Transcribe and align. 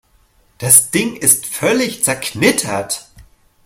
Das 0.57 0.89
Ding 0.89 1.15
ist 1.15 1.45
völlig 1.45 2.03
zerknittert. 2.03 3.07